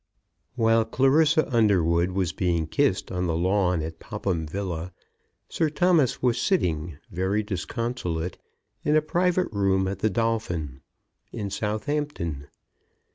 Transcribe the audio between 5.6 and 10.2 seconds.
Thomas was sitting, very disconsolate, in a private room at the